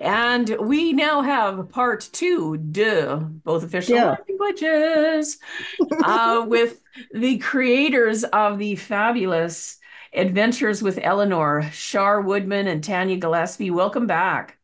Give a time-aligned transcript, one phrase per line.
[0.00, 4.16] And we now have part two, duh, both official Yeah.
[4.28, 5.38] languages,
[6.02, 6.80] uh, with
[7.12, 9.78] the creators of the fabulous
[10.12, 13.70] Adventures with Eleanor, Char Woodman and Tanya Gillespie.
[13.70, 14.58] Welcome back.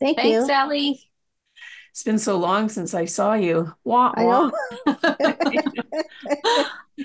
[0.00, 0.46] Thank Thanks, you.
[0.46, 1.10] Sally.
[1.90, 3.74] It's been so long since I saw you.
[3.84, 4.50] Wah, I wah.
[4.50, 4.52] know.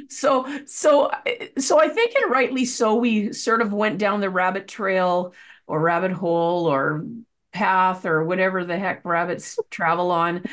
[0.09, 1.11] So, so,
[1.59, 5.33] so I think, and rightly so, we sort of went down the rabbit trail
[5.67, 7.05] or rabbit hole or
[7.53, 10.43] path or whatever the heck rabbits travel on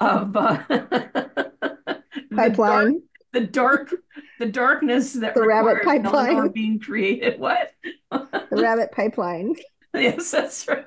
[0.00, 0.62] of uh,
[2.34, 3.02] pipeline.
[3.32, 3.94] the dark,
[4.38, 6.48] the darkness that The rabbit pipeline.
[6.52, 7.40] being created.
[7.40, 7.72] What?
[8.10, 9.54] The rabbit pipeline.
[9.94, 10.84] yes, that's true.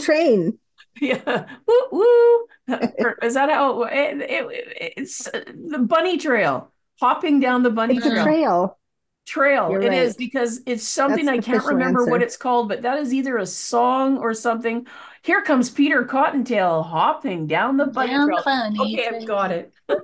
[0.00, 0.58] Train.
[1.00, 2.46] Yeah, woo woo.
[3.22, 6.72] Is that how it, it, it's uh, the bunny trail?
[7.00, 8.78] Hopping down the bunny It's a trail.
[9.26, 9.72] Trail.
[9.72, 9.78] Trail.
[9.78, 10.16] You're It is right.
[10.16, 13.38] because it's something That's I can't official remember what it's called, but that is either
[13.38, 14.86] a song or something.
[15.22, 18.44] Here comes Peter Cottontail hopping down the bunny Down trail.
[18.44, 19.72] bunny Okay, I've got it.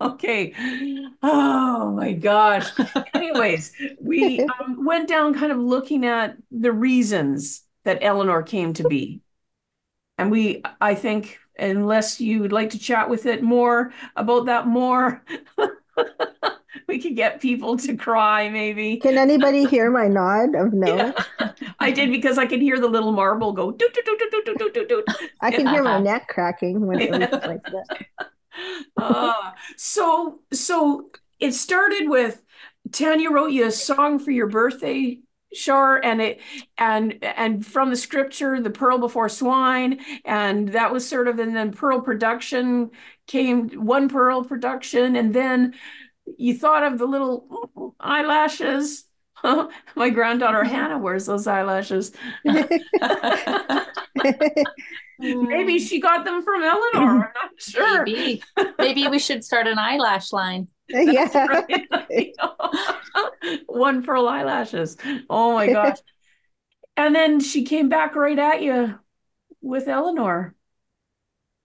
[0.00, 0.52] Okay.
[1.22, 2.72] Oh my gosh.
[3.14, 8.84] Anyways, we um, went down kind of looking at the reasons that Eleanor came to
[8.84, 9.20] be.
[10.18, 14.66] And we, I think, unless you would like to chat with it more about that
[14.66, 15.24] more,
[16.88, 20.96] we could get people to cry maybe can anybody hear my nod of no
[21.40, 21.52] yeah.
[21.80, 24.74] i did because i could hear the little marble go doot, doot, doot, doot, doot,
[24.74, 25.04] doot, doot.
[25.40, 28.06] i can hear my neck cracking when it was like that
[28.96, 32.42] uh, so so it started with
[32.92, 35.18] tanya wrote you a song for your birthday
[35.54, 36.40] sure and it
[36.78, 41.54] and and from the scripture the pearl before swine and that was sort of and
[41.54, 42.90] then pearl production
[43.26, 45.74] came one pearl production and then
[46.36, 49.04] you thought of the little eyelashes.
[49.96, 50.74] My granddaughter mm-hmm.
[50.74, 52.12] Hannah wears those eyelashes.
[52.44, 52.80] Maybe
[55.76, 55.88] mm.
[55.88, 56.80] she got them from Eleanor.
[56.94, 58.04] I'm not sure.
[58.04, 58.42] Maybe.
[58.78, 60.68] Maybe we should start an eyelash line.
[60.88, 61.62] yeah.
[63.66, 64.96] One pearl eyelashes.
[65.30, 65.98] Oh my gosh.
[66.96, 68.98] And then she came back right at you
[69.60, 70.54] with Eleanor.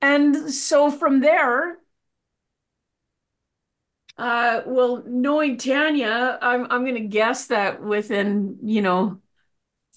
[0.01, 1.77] And so from there,
[4.17, 9.21] uh, well, knowing Tanya, I'm I'm gonna guess that within, you know,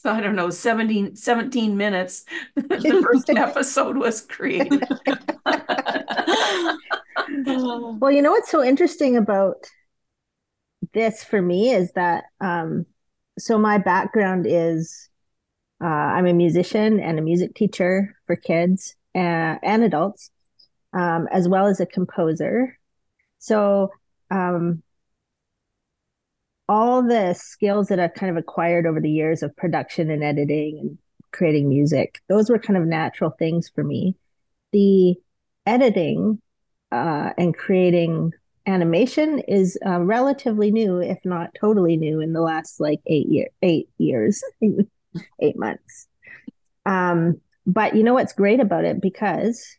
[0.04, 4.84] I don't know, 17, 17 minutes, the first episode was created.
[7.32, 9.66] Well, you know what's so interesting about
[10.92, 12.86] this for me is that um,
[13.38, 15.08] so my background is
[15.82, 20.30] uh, I'm a musician and a music teacher for kids and, and adults,
[20.92, 22.78] um, as well as a composer.
[23.38, 23.90] So
[24.30, 24.82] um,
[26.68, 30.78] all the skills that I've kind of acquired over the years of production and editing
[30.78, 30.98] and
[31.32, 34.14] creating music, those were kind of natural things for me.
[34.72, 35.16] The
[35.66, 36.40] editing
[36.92, 38.32] uh, and creating
[38.66, 43.48] animation is uh, relatively new, if not totally new, in the last like eight year,
[43.62, 44.42] eight years,
[45.40, 46.06] eight months.
[46.86, 49.76] Um, but you know what's great about it because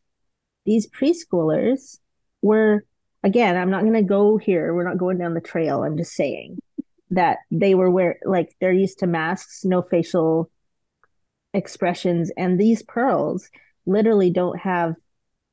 [0.66, 2.00] these preschoolers
[2.42, 2.84] were
[3.24, 3.58] again.
[3.58, 4.74] I'm not going to go here.
[4.74, 5.84] We're not going down the trail.
[5.84, 6.60] I'm just saying
[7.12, 10.50] that they were where like they're used to masks, no facial
[11.54, 13.50] expressions, and these pearls
[13.86, 14.96] literally don't have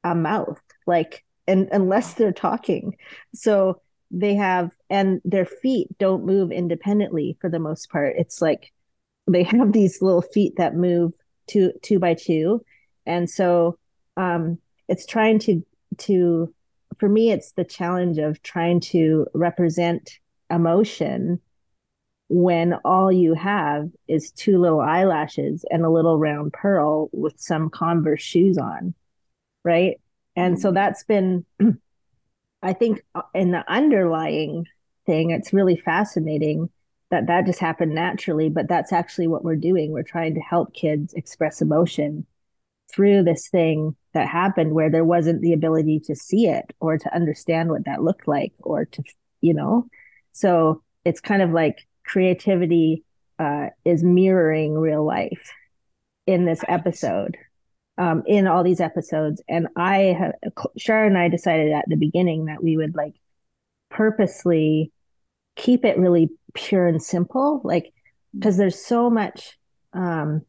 [0.04, 2.96] a mouth like and unless they're talking
[3.34, 3.80] so
[4.10, 8.72] they have and their feet don't move independently for the most part it's like
[9.26, 11.12] they have these little feet that move
[11.46, 12.64] two two by two
[13.06, 13.78] and so
[14.16, 15.64] um it's trying to
[15.96, 16.52] to
[16.98, 20.18] for me it's the challenge of trying to represent
[20.50, 21.40] emotion
[22.28, 27.70] when all you have is two little eyelashes and a little round pearl with some
[27.70, 28.94] converse shoes on
[29.64, 30.00] right
[30.36, 31.44] and so that's been
[32.62, 34.66] i think uh, in the underlying
[35.06, 36.68] thing it's really fascinating
[37.10, 39.92] that that just happened naturally, but that's actually what we're doing.
[39.92, 42.26] We're trying to help kids express emotion
[42.92, 47.14] through this thing that happened where there wasn't the ability to see it or to
[47.14, 49.02] understand what that looked like or to,
[49.40, 49.86] you know,
[50.32, 53.04] so it's kind of like creativity
[53.38, 55.52] uh, is mirroring real life
[56.26, 57.36] in this episode,
[57.98, 59.42] um, in all these episodes.
[59.48, 60.32] And I have,
[60.78, 63.14] Char and I decided at the beginning that we would like
[63.90, 64.92] purposely
[65.56, 67.92] keep it really pure and simple, like,
[68.36, 69.58] because there's so much,
[69.92, 70.42] um,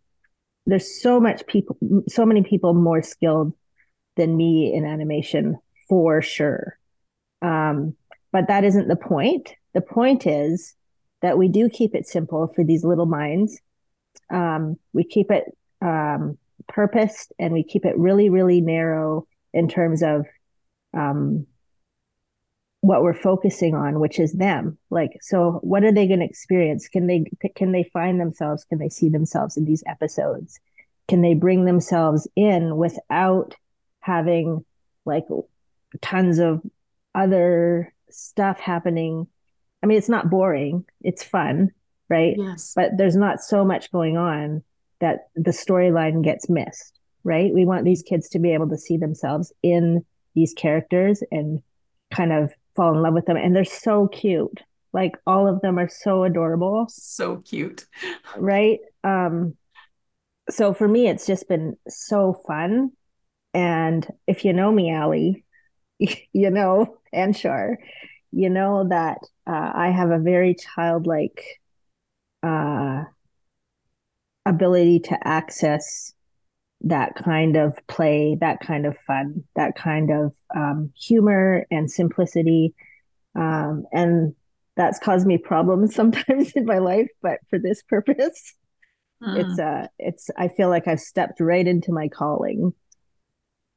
[0.65, 1.77] there's so much people,
[2.07, 3.53] so many people more skilled
[4.17, 5.57] than me in animation
[5.87, 6.77] for sure.
[7.41, 7.95] Um,
[8.31, 9.53] but that isn't the point.
[9.73, 10.75] The point is
[11.21, 13.59] that we do keep it simple for these little minds.
[14.29, 15.45] Um, we keep it
[15.81, 20.25] um, purposed and we keep it really, really narrow in terms of
[20.93, 21.47] um,
[22.81, 24.77] what we're focusing on, which is them.
[24.89, 26.87] Like, so what are they going to experience?
[26.87, 28.63] Can they can they find themselves?
[28.63, 30.59] Can they see themselves in these episodes?
[31.07, 33.55] Can they bring themselves in without
[33.99, 34.63] having
[35.05, 35.25] like
[36.01, 36.61] tons of
[37.13, 39.27] other stuff happening?
[39.83, 40.85] I mean, it's not boring.
[41.01, 41.71] It's fun,
[42.09, 42.35] right?
[42.37, 42.73] Yes.
[42.75, 44.63] But there's not so much going on
[44.99, 47.53] that the storyline gets missed, right?
[47.53, 50.05] We want these kids to be able to see themselves in
[50.35, 51.61] these characters and
[52.11, 53.37] kind of fall in love with them.
[53.37, 54.61] And they're so cute.
[54.93, 56.87] Like all of them are so adorable.
[56.89, 57.85] So cute.
[58.37, 58.79] Right.
[59.03, 59.55] Um,
[60.49, 62.91] so for me, it's just been so fun.
[63.53, 65.45] And if you know me, Ali,
[65.99, 67.77] you know, and Char,
[68.31, 69.17] you know that
[69.47, 71.43] uh, I have a very childlike
[72.43, 73.03] uh,
[74.45, 76.13] ability to access
[76.81, 82.73] that kind of play, that kind of fun, that kind of um, humor and simplicity.
[83.35, 84.35] Um, and
[84.75, 88.53] that's caused me problems sometimes in my life, but for this purpose,
[89.21, 89.37] mm.
[89.37, 92.73] it's uh it's I feel like I've stepped right into my calling.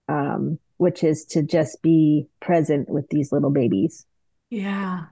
[0.09, 4.05] Um, which is to just be present with these little babies.
[4.51, 5.05] Yeah.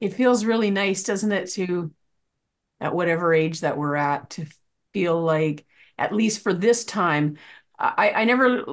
[0.00, 1.90] It feels really nice, doesn't it, to
[2.80, 4.46] at whatever age that we're at, to
[4.92, 5.66] feel like,
[6.00, 7.38] at least for this time,
[7.78, 8.64] I, I never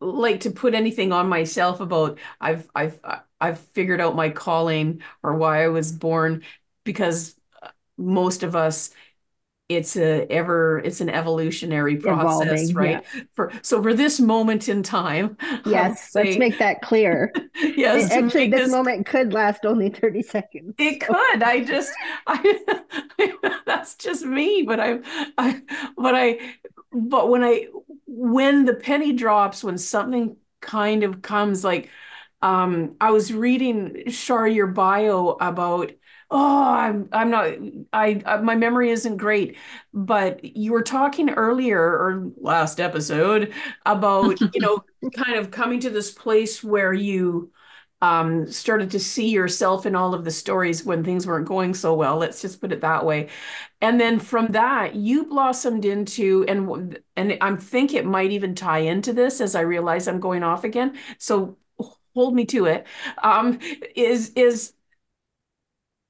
[0.00, 3.00] like to put anything on myself about I've I've
[3.40, 6.42] I've figured out my calling or why I was born
[6.84, 7.34] because
[7.98, 8.90] most of us
[9.68, 13.22] it's a ever it's an evolutionary process Evolving, right yeah.
[13.34, 15.36] for so for this moment in time
[15.66, 17.32] yes say, let's make that clear
[17.62, 21.14] yes it, actually this, this, moment could last only 30 seconds it so.
[21.14, 21.92] could i just
[22.26, 24.98] i that's just me but i
[25.38, 25.60] i
[25.96, 26.38] but i
[26.92, 27.66] but when i
[28.06, 31.88] when the penny drops when something kind of comes like
[32.42, 35.92] um i was reading char your bio about
[36.32, 37.46] oh i'm i'm not
[37.92, 39.56] I, I, my memory isn't great
[39.92, 43.52] but you were talking earlier or last episode
[43.86, 44.82] about you know
[45.14, 47.52] kind of coming to this place where you
[48.00, 51.94] um, started to see yourself in all of the stories when things weren't going so
[51.94, 53.28] well let's just put it that way
[53.80, 58.80] and then from that you blossomed into and and i think it might even tie
[58.80, 61.56] into this as i realize i'm going off again so
[62.14, 62.86] hold me to it.
[63.22, 63.58] Um,
[63.96, 64.74] is is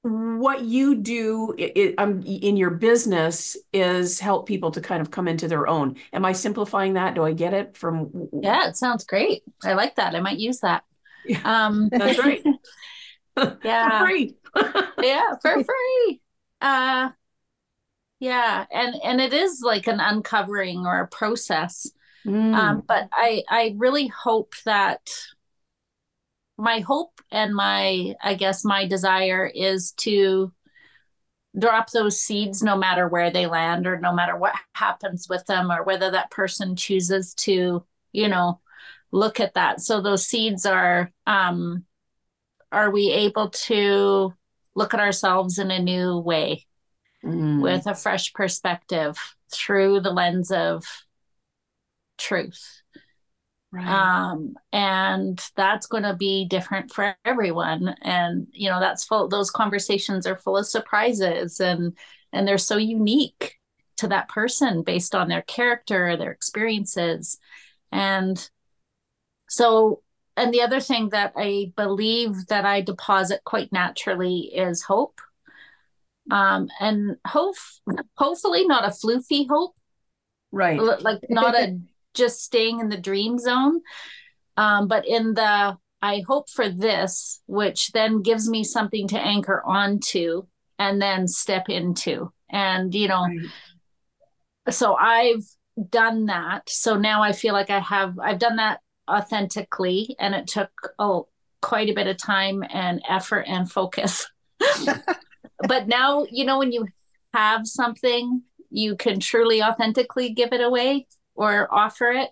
[0.03, 1.55] what you do
[1.97, 5.95] um, in your business is help people to kind of come into their own.
[6.11, 7.15] Am I simplifying that?
[7.15, 8.29] Do I get it from?
[8.41, 9.43] Yeah, it sounds great.
[9.63, 10.13] I like that.
[10.13, 10.83] I might use that.
[11.25, 12.43] Yeah, um, that's right.
[13.63, 14.35] yeah, for free.
[15.01, 16.21] yeah, for free.
[16.59, 17.09] Uh,
[18.19, 21.89] yeah, and and it is like an uncovering or a process.
[22.25, 22.53] Mm.
[22.53, 25.09] Um, but I I really hope that
[26.63, 30.51] my hope and my i guess my desire is to
[31.59, 35.69] drop those seeds no matter where they land or no matter what happens with them
[35.69, 38.61] or whether that person chooses to you know
[39.11, 41.83] look at that so those seeds are um
[42.71, 44.33] are we able to
[44.73, 46.65] look at ourselves in a new way
[47.25, 47.61] mm.
[47.61, 49.17] with a fresh perspective
[49.51, 50.85] through the lens of
[52.17, 52.82] truth
[53.73, 53.87] Right.
[53.87, 57.95] Um, and that's going to be different for everyone.
[58.03, 61.97] And, you know, that's full, those conversations are full of surprises and,
[62.31, 63.57] and they're so unique
[63.97, 67.39] to that person based on their character, their experiences.
[67.91, 68.47] And
[69.49, 70.03] so,
[70.37, 75.19] and the other thing that I believe that I deposit quite naturally is hope.
[76.29, 77.55] Um, and hope,
[78.17, 79.75] hopefully not a floofy hope.
[80.51, 80.79] Right.
[80.79, 81.79] Like not a
[82.13, 83.81] just staying in the dream zone.
[84.57, 89.63] Um, but in the I hope for this, which then gives me something to anchor
[89.65, 90.43] onto
[90.77, 92.33] and then step into.
[92.49, 93.49] And, you know, Right.
[94.69, 95.45] so I've
[95.89, 96.69] done that.
[96.69, 101.29] So now I feel like I have, I've done that authentically and it took, oh,
[101.61, 104.29] quite a bit of time and effort and focus.
[105.67, 106.85] but now, you know, when you
[107.33, 112.29] have something, you can truly authentically give it away or offer it.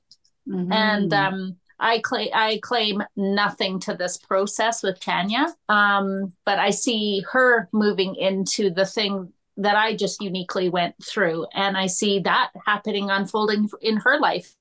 [0.47, 0.73] Mhm.
[0.73, 6.69] And um, I claim I claim nothing to this process with Tanya, um, but I
[6.69, 12.19] see her moving into the thing that I just uniquely went through, and I see
[12.19, 14.55] that happening, unfolding in her life,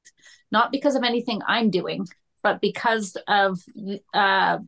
[0.51, 2.07] not because of anything I'm doing,
[2.43, 3.63] but because of
[4.15, 4.59] uh,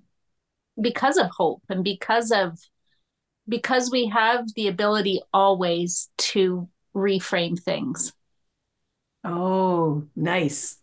[0.81, 2.59] because of hope and because of
[3.49, 8.13] because we have the ability always to reframe things
[9.25, 10.79] oh, nice.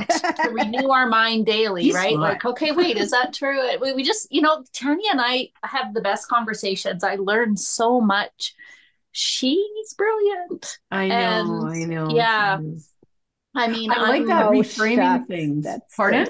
[0.00, 2.14] to renew our mind daily, He's right?
[2.14, 2.32] smart.
[2.32, 3.60] Like, okay, wait, is that true?
[3.80, 7.04] We, we just, you know, Tanya and I have the best conversations.
[7.04, 8.54] I learn so much.
[9.12, 10.78] She's brilliant.
[10.90, 12.08] I know, And, I know.
[12.10, 12.58] yeah.
[13.54, 15.26] I mean, I like I'm- that Oh, reframing shucks.
[15.28, 15.64] things.
[15.64, 16.28] That's- Pardon?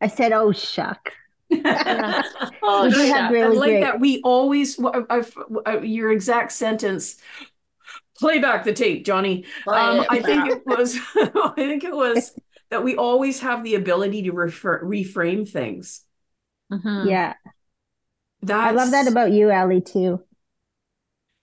[0.00, 1.12] I said, "Oh shuck."
[1.50, 3.30] Oh, have.
[3.30, 3.80] I really like great.
[3.82, 4.94] that we always wh-
[5.66, 7.16] uh, your exact sentence.
[8.18, 9.44] Play back the tape, Johnny.
[9.66, 10.98] Um, I think it was.
[11.16, 12.32] I think it was
[12.70, 16.02] that we always have the ability to refer, reframe things.
[16.70, 17.08] Mhm.
[17.08, 17.34] Yeah,
[18.42, 20.22] That's, I love that about you, Ali, too.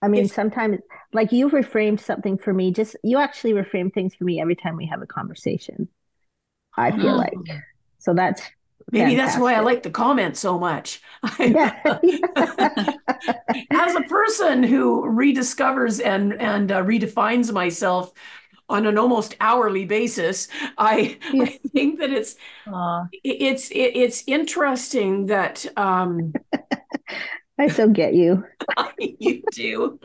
[0.02, 0.78] I mean, If- sometimes,
[1.12, 2.72] like you've reframed something for me.
[2.72, 5.88] Just you actually reframe things for me every time we have a conversation.
[6.76, 7.18] I feel Mm.
[7.18, 7.34] like
[7.98, 8.42] so that's
[8.90, 11.00] Maybe that's why I like the comment so much.
[11.38, 11.54] As
[13.94, 18.12] a person who rediscovers and and uh, redefines myself
[18.68, 20.48] on an almost hourly basis,
[20.78, 21.44] I, Yeah.
[21.44, 22.36] I think that it's
[22.66, 23.06] Aw.
[23.22, 26.32] it's it, it's interesting that um
[27.58, 28.44] I so get you.
[28.98, 29.98] you do.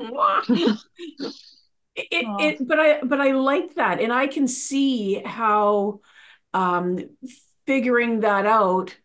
[1.96, 6.00] It, it, but I but I like that, and I can see how
[6.54, 7.00] um,
[7.70, 8.96] figuring that out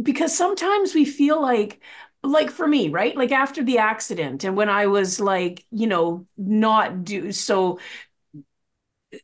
[0.00, 1.80] because sometimes we feel like
[2.22, 3.16] like for me right?
[3.16, 7.78] Like after the accident and when i was like you know not do so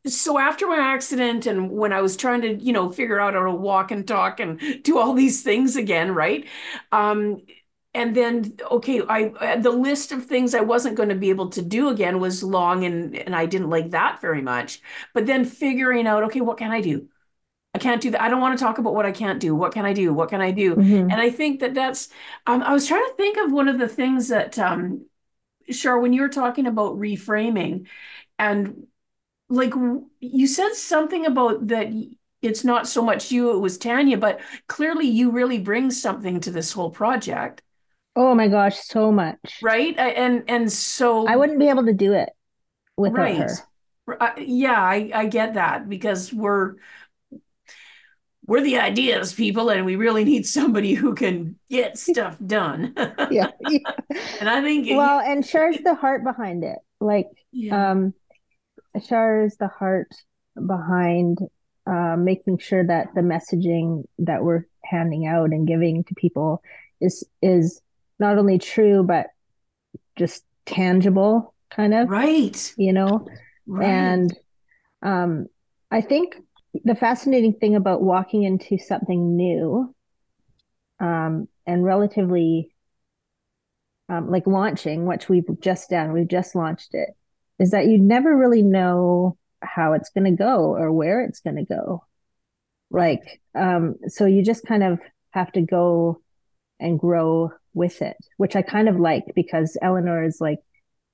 [0.06, 3.42] so after my accident and when i was trying to you know figure out how
[3.44, 6.46] to walk and talk and do all these things again right?
[6.92, 7.42] Um
[7.94, 11.60] and then okay i the list of things i wasn't going to be able to
[11.62, 14.80] do again was long and and i didn't like that very much.
[15.14, 17.08] But then figuring out okay what can i do
[17.74, 19.72] i can't do that i don't want to talk about what i can't do what
[19.72, 21.10] can i do what can i do Mhm.
[21.10, 22.08] and I think that that's,
[22.46, 25.06] um, I was trying to think of one of the things that, um,
[25.70, 27.86] Char, when you were talking about reframing
[28.38, 28.86] and
[29.48, 29.72] like
[30.20, 31.88] you said something about that
[32.42, 36.50] it's not so much you, it was Tanya, but clearly you really bring something to
[36.50, 37.62] this whole project,
[38.16, 39.60] Oh my gosh, so much.
[39.60, 39.96] right?
[39.98, 42.30] And, and so, I wouldn't be able to do it
[42.96, 43.38] without right.
[43.38, 43.68] her.
[44.20, 46.76] Uh, yeah, I, I get that because we're,
[48.52, 52.94] we're the ideas people and we really need somebody who can get stuff done.
[53.30, 53.48] Yeah.
[54.40, 56.76] And I think Well, and Char's the heart behind it.
[57.00, 57.92] Like, yeah.
[57.92, 58.12] um,
[59.08, 60.08] Char is the heart
[60.54, 61.38] behind
[61.86, 66.62] uh, making sure that the messaging that we're handing out and giving to people
[67.00, 67.80] is is
[68.18, 69.28] not only true but
[70.16, 72.74] just tangible, kind of, Right.
[72.76, 73.26] you know.
[73.66, 73.88] Right.
[73.88, 74.38] And
[75.00, 75.46] um,
[75.90, 76.36] I think
[76.84, 79.94] the fascinating thing about walking into something new
[81.00, 82.72] um, and relatively
[84.08, 87.10] um, like launching, which we've just done, we've just launched it,
[87.58, 91.56] is that you never really know how it's going to go or where it's going
[91.56, 92.04] to go.
[92.90, 95.00] Like, um, so you just kind of
[95.30, 96.20] have to go
[96.78, 100.58] and grow with it, which I kind of like because Eleanor is like,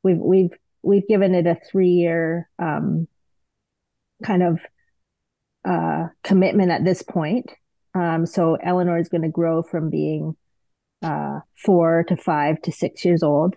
[0.03, 3.07] we've we've we've given it a three year um,
[4.25, 4.61] kind of
[5.69, 7.53] uh, commitment at this point.
[7.95, 10.35] Um, so Eleanor is going to grow from being
[11.03, 13.55] uh, four to five to six years old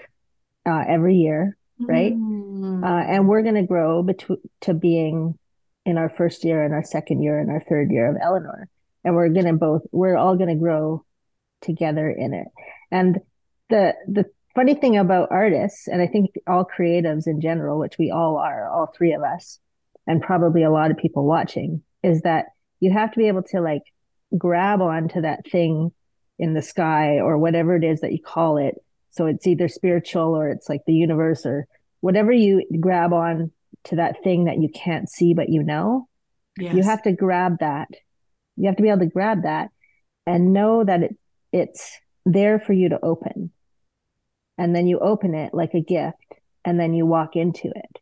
[0.67, 2.13] uh, every year, right?
[2.13, 2.83] Mm.
[2.83, 5.37] Uh, and we're going to grow between to being
[5.85, 8.67] in our first year and our second year and our third year of Eleanor.
[9.03, 11.05] And we're going to both, we're all going to grow
[11.61, 12.47] together in it.
[12.91, 13.19] And
[13.69, 18.11] the, the funny thing about artists, and I think all creatives in general, which we
[18.11, 19.59] all are, all three of us,
[20.05, 22.45] and probably a lot of people watching, is that
[22.79, 23.83] you have to be able to like
[24.37, 25.91] grab onto that thing
[26.39, 28.75] in the sky or whatever it is that you call it.
[29.11, 31.67] So it's either spiritual or it's like the universe or
[31.99, 33.51] whatever you grab on
[33.85, 36.07] to that thing that you can't see but you know
[36.59, 36.75] Yes.
[36.75, 37.87] you have to grab that
[38.57, 39.69] you have to be able to grab that
[40.27, 41.17] and know that it
[41.51, 43.51] it's there for you to open
[44.57, 46.17] and then you open it like a gift
[46.63, 47.99] and then you walk into it.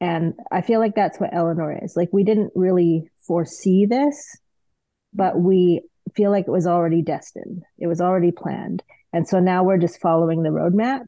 [0.00, 1.96] And I feel like that's what Eleanor is.
[1.96, 4.38] Like we didn't really foresee this,
[5.12, 5.82] but we
[6.14, 7.62] feel like it was already destined.
[7.78, 8.82] It was already planned.
[9.12, 11.06] And so now we're just following the roadmap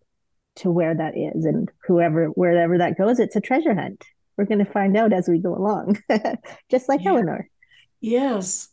[0.57, 4.05] to where that is and whoever wherever that goes, it's a treasure hunt.
[4.37, 5.99] We're going to find out as we go along,
[6.71, 7.11] just like yeah.
[7.11, 7.49] Eleanor.
[8.01, 8.69] Yes.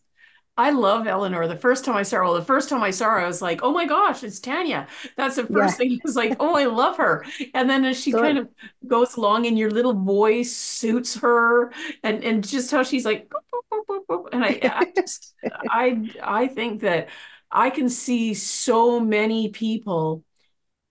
[0.55, 1.47] I love Eleanor.
[1.47, 3.41] The first time I saw her, well, the first time I saw her, I was
[3.41, 4.87] like, oh my gosh, it's Tanya.
[5.17, 5.87] That's the first yeah.
[5.87, 5.91] thing.
[5.93, 7.25] I was like, oh, I love her.
[7.55, 8.49] And then as she so, kind of
[8.85, 11.71] goes along and your little voice suits her
[12.03, 15.33] and, and just how she's like, boop, boop, boop, and I, I just,
[15.69, 17.09] I, I think that
[17.49, 20.23] I can see so many people,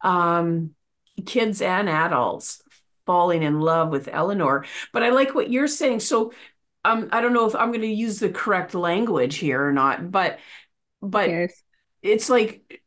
[0.00, 0.74] um,
[1.24, 2.62] kids and adults
[3.06, 4.64] falling in love with Eleanor.
[4.92, 6.00] But I like what you're saying.
[6.00, 6.32] So
[6.84, 10.10] um, I don't know if I'm going to use the correct language here or not,
[10.10, 10.38] but
[11.00, 11.62] but yes.
[12.02, 12.82] it's like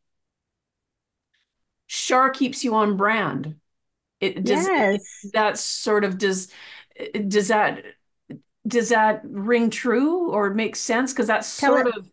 [1.88, 3.56] Char keeps you on brand.
[4.20, 5.04] It does yes.
[5.34, 6.50] that sort of does
[7.28, 7.84] does that
[8.68, 11.14] does that ring true or make sense?
[11.14, 11.98] Because that's Tell sort it.
[11.98, 12.10] of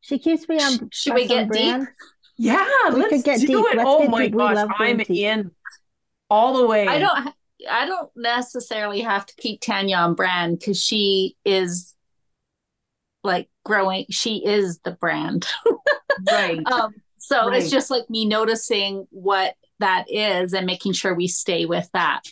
[0.00, 0.90] she keeps me on.
[0.92, 1.86] Should we get brand.
[1.86, 1.88] deep?
[2.36, 3.56] Yeah, we let's could get do deep.
[3.56, 3.76] it.
[3.76, 4.36] Let's oh my deep.
[4.36, 5.52] gosh, I'm in
[6.28, 6.88] all the way.
[6.88, 7.34] I don't
[7.70, 11.94] I don't necessarily have to keep Tanya on brand because she is
[13.22, 14.06] like growing.
[14.10, 15.46] She is the brand.
[16.30, 16.60] right.
[16.72, 17.62] Um, so right.
[17.62, 22.22] it's just like me noticing what that is and making sure we stay with that.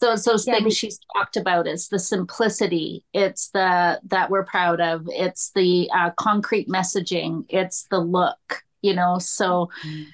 [0.00, 1.66] So it's those yeah, things she's talked about.
[1.66, 3.04] It's the simplicity.
[3.12, 5.08] It's the that we're proud of.
[5.08, 7.44] It's the uh, concrete messaging.
[7.48, 8.62] It's the look.
[8.80, 9.18] You know.
[9.18, 10.04] So mm-hmm.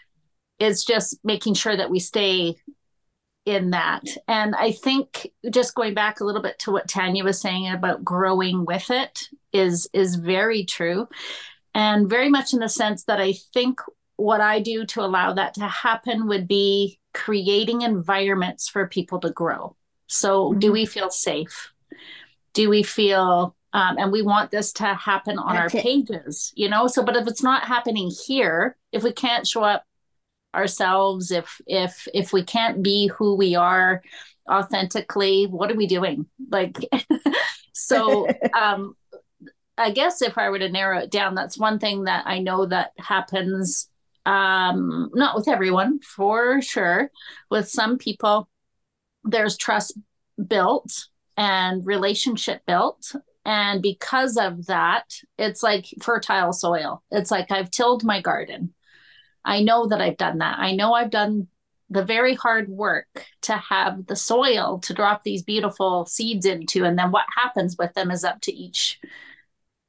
[0.58, 2.56] it's just making sure that we stay
[3.44, 4.04] in that.
[4.26, 8.04] And I think just going back a little bit to what Tanya was saying about
[8.04, 11.08] growing with it is is very true.
[11.74, 13.80] And very much in the sense that I think
[14.16, 19.30] what I do to allow that to happen would be creating environments for people to
[19.30, 19.76] grow.
[20.06, 20.58] So, mm-hmm.
[20.60, 21.72] do we feel safe?
[22.52, 25.82] Do we feel, um, and we want this to happen on That's our it.
[25.82, 26.86] pages, you know?
[26.86, 29.84] So, but if it's not happening here, if we can't show up
[30.54, 34.02] ourselves if if if we can't be who we are
[34.50, 36.26] authentically what are we doing?
[36.50, 36.76] Like
[37.72, 38.94] so um
[39.76, 42.64] i guess if i were to narrow it down that's one thing that i know
[42.64, 43.88] that happens
[44.26, 47.10] um not with everyone for sure.
[47.50, 48.48] With some people
[49.24, 49.98] there's trust
[50.46, 53.14] built and relationship built.
[53.44, 55.04] And because of that
[55.38, 57.02] it's like fertile soil.
[57.10, 58.73] It's like i've tilled my garden
[59.44, 60.58] I know that I've done that.
[60.58, 61.48] I know I've done
[61.90, 63.06] the very hard work
[63.42, 67.92] to have the soil to drop these beautiful seeds into and then what happens with
[67.94, 68.98] them is up to each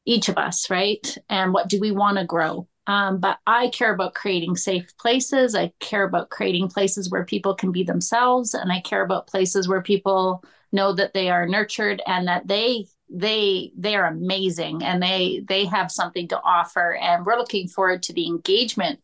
[0.06, 1.18] each of us right?
[1.30, 2.68] And what do we want to grow?
[2.88, 5.56] Um, but i care about creating safe places.
[5.56, 9.68] I care about creating places where people can be themselves and i care about places
[9.68, 15.02] where people know that they are nurtured and that they they they are amazing and
[15.02, 16.96] they they have something to offer.
[16.96, 19.00] And we're looking forward to the engagement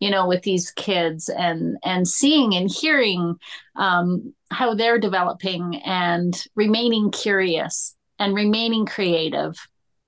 [0.00, 3.36] you know with these kids and and seeing and hearing
[3.76, 9.56] um, how they're developing and remaining curious and remaining creative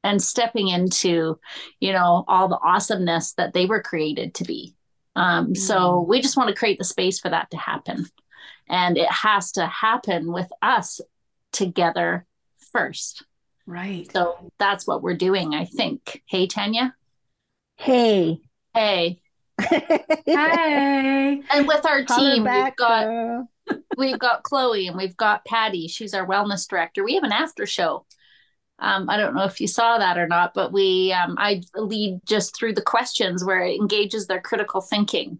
[0.04, 1.38] and stepping into
[1.80, 4.74] you know all the awesomeness that they were created to be.
[5.14, 5.56] Um, mm.
[5.56, 8.04] so we just want to create the space for that to happen.
[8.68, 11.00] And it has to happen with us
[11.52, 12.26] together
[12.72, 13.24] first
[13.66, 14.10] Right.
[14.12, 16.22] So that's what we're doing, I think.
[16.26, 16.94] Hey, Tanya.
[17.76, 18.40] Hey.
[18.74, 19.20] Hey.
[19.60, 21.42] hey.
[21.50, 23.46] And with our team, back, we've got
[23.96, 25.88] we've got Chloe and we've got Patty.
[25.88, 27.04] She's our wellness director.
[27.04, 28.06] We have an after show.
[28.78, 32.20] Um, I don't know if you saw that or not, but we um, I lead
[32.26, 35.38] just through the questions where it engages their critical thinking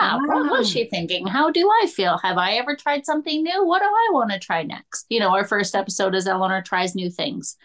[0.00, 1.26] yeah, what was she thinking?
[1.26, 2.18] How do I feel?
[2.18, 3.64] Have I ever tried something new?
[3.64, 5.06] What do I want to try next?
[5.08, 7.56] You know, our first episode is Eleanor tries new things.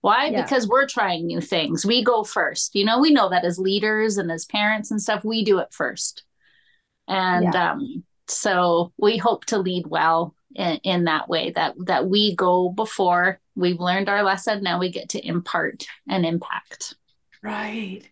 [0.00, 0.26] Why?
[0.26, 0.42] Yeah.
[0.42, 1.84] Because we're trying new things.
[1.84, 2.74] We go first.
[2.74, 5.68] You know, we know that as leaders and as parents and stuff, we do it
[5.72, 6.24] first.
[7.06, 7.72] And yeah.
[7.72, 12.70] um, so we hope to lead well in, in that way that that we go
[12.70, 14.62] before we've learned our lesson.
[14.62, 16.94] Now we get to impart and impact.
[17.42, 18.02] Right.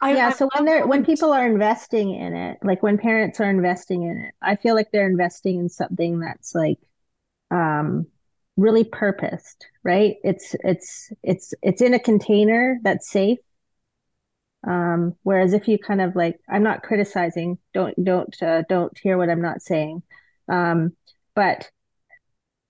[0.00, 0.28] I, yeah.
[0.28, 4.02] I, so when they're when people are investing in it, like when parents are investing
[4.02, 6.78] in it, I feel like they're investing in something that's like
[7.50, 8.06] um
[8.56, 10.16] really purposed, right?
[10.22, 13.38] It's it's it's it's in a container that's safe.
[14.66, 19.18] Um, whereas if you kind of like, I'm not criticizing, don't don't uh, don't hear
[19.18, 20.02] what I'm not saying,
[20.48, 20.96] um,
[21.34, 21.70] but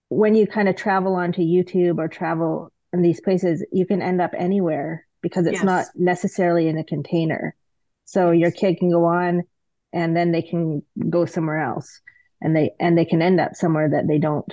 [0.08, 4.20] when you kind of travel onto YouTube or travel in these places, you can end
[4.20, 5.64] up anywhere because it's yes.
[5.64, 7.56] not necessarily in a container.
[8.04, 9.44] So your kid can go on
[9.90, 12.02] and then they can go somewhere else
[12.42, 14.52] and they and they can end up somewhere that they don't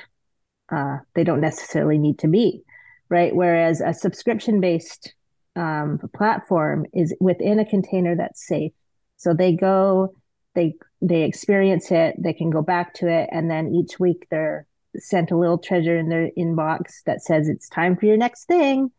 [0.71, 2.63] uh, they don't necessarily need to be
[3.09, 5.13] right whereas a subscription based
[5.57, 8.71] um, platform is within a container that's safe
[9.17, 10.13] so they go
[10.55, 14.65] they they experience it they can go back to it and then each week they're
[14.95, 18.89] sent a little treasure in their inbox that says it's time for your next thing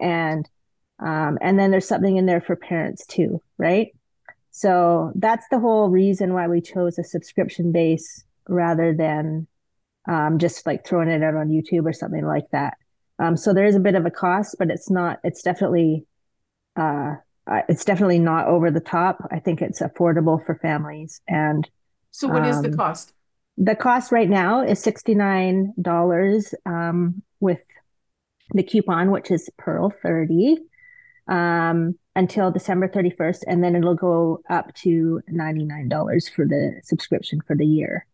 [0.00, 0.48] and
[1.00, 3.88] um, and then there's something in there for parents too right?
[4.52, 9.46] So that's the whole reason why we chose a subscription base rather than
[10.08, 12.76] um, just like throwing it out on youtube or something like that.
[13.18, 16.06] Um, so there is a bit of a cost but it's not it's definitely
[16.76, 17.16] uh,
[17.68, 19.18] it's definitely not over the top.
[19.30, 21.68] I think it's affordable for families and
[22.12, 23.12] so what is the um, cost?
[23.60, 27.60] the cost right now is $69 um, with
[28.52, 30.56] the coupon, which is Pearl 30,
[31.30, 33.44] um, until December 31st.
[33.46, 38.06] And then it'll go up to $99 for the subscription for the year.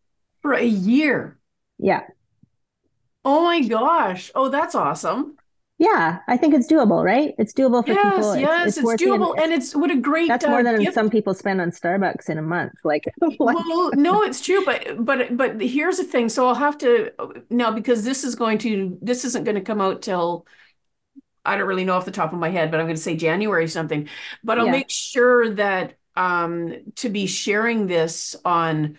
[0.43, 1.39] For a year?
[1.79, 2.03] Yeah.
[3.25, 4.31] Oh my gosh.
[4.37, 5.37] Oh, that's awesome.
[5.79, 7.35] Yeah, I think it's doable, right?
[7.39, 8.37] It's doable for yes, people.
[8.37, 10.27] Yes, it's, it's, it's doable, and it's what a great.
[10.27, 10.95] That's more uh, than gift.
[10.95, 12.73] some people spend on Starbucks in a month.
[12.83, 16.31] Like, well, no, it's true, but but but here's the thing.
[16.31, 17.11] So I'll have to
[17.51, 20.47] now because this is going to this isn't going to come out till
[21.47, 23.17] I don't really know off the top of my head, but I'm going to say
[23.17, 24.09] January something.
[24.45, 24.73] But I'll yeah.
[24.73, 28.97] make sure that um to be sharing this on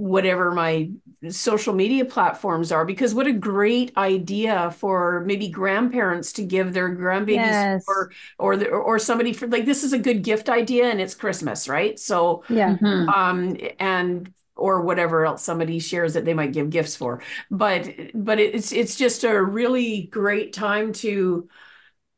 [0.00, 0.90] whatever my
[1.28, 6.96] social media platforms are because what a great idea for maybe grandparents to give their
[6.96, 7.84] grandbabies yes.
[7.86, 11.14] or or the, or somebody for like this is a good gift idea and it's
[11.14, 13.08] christmas right so yeah mm-hmm.
[13.10, 18.38] um and or whatever else somebody shares that they might give gifts for but but
[18.38, 21.48] it's it's just a really great time to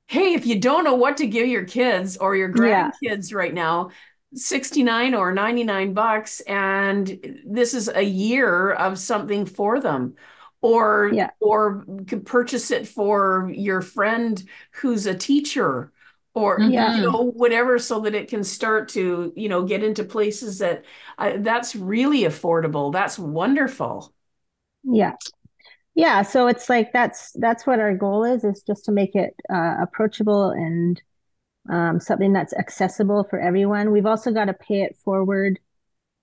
[0.06, 3.36] hey if you don't know what to give your kids or your grandkids yeah.
[3.36, 3.90] right now
[4.34, 10.14] 69 or 99 bucks and this is a year of something for them
[10.62, 11.30] or yeah.
[11.40, 15.92] or could purchase it for your friend who's a teacher
[16.34, 16.96] or yeah.
[16.96, 17.12] you mm-hmm.
[17.12, 20.84] know whatever so that it can start to you know get into places that
[21.22, 24.12] uh, that's really affordable that's wonderful
[24.84, 25.12] yeah
[25.94, 29.34] yeah so it's like that's that's what our goal is is just to make it
[29.52, 31.02] uh, approachable and
[31.70, 33.92] um, something that's accessible for everyone.
[33.92, 35.58] We've also got a pay it forward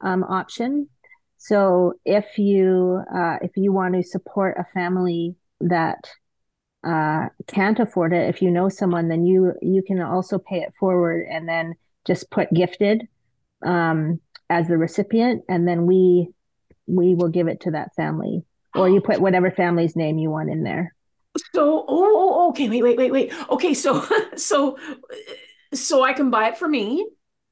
[0.02, 0.90] um, option.
[1.38, 6.10] So if you uh, if you want to support a family that
[6.86, 10.74] uh, can't afford it, if you know someone, then you you can also pay it
[10.80, 13.08] forward and then just put gifted
[13.66, 16.30] um, as the recipient, and then we
[16.88, 18.44] we will give it to that family,
[18.76, 20.96] or you put whatever family's name you want in there.
[21.54, 23.34] So, oh, oh, oh okay, wait, wait, wait, wait.
[23.50, 24.78] Okay, so, so,
[25.74, 27.08] so I can buy it for me.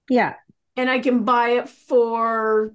[0.10, 0.34] Yeah.
[0.76, 2.74] And I can buy it for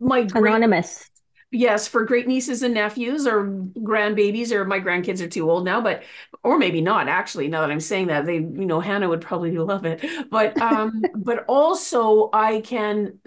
[0.00, 1.08] my anonymous.
[1.50, 5.80] Yes, for great nieces and nephews or grandbabies, or my grandkids are too old now,
[5.80, 6.02] but
[6.42, 7.08] or maybe not.
[7.08, 10.04] Actually, now that I'm saying that, they, you know, Hannah would probably love it.
[10.30, 13.18] But, um, but also I can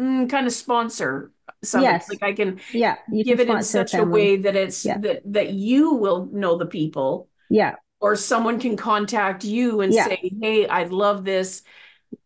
[0.00, 1.30] mm, kind of sponsor
[1.62, 2.08] something yes.
[2.08, 4.98] like i can yeah give can it in such a way that it's yeah.
[4.98, 10.06] that that you will know the people yeah or someone can contact you and yeah.
[10.06, 11.62] say hey i love this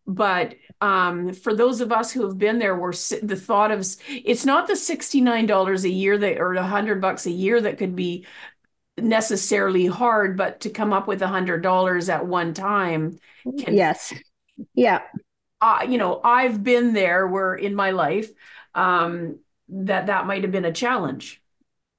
[0.07, 2.91] but um, for those of us who have been there where
[3.23, 7.31] the thought of it's not the $69 a year that or a 100 bucks a
[7.31, 8.25] year that could be
[8.97, 13.19] necessarily hard but to come up with a hundred dollars at one time
[13.59, 14.13] can, yes
[14.73, 15.01] yeah
[15.59, 18.29] uh, you know i've been there where in my life
[18.75, 21.41] um, that that might have been a challenge.